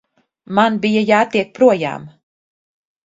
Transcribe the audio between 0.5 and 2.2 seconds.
Man bija jātiek projām.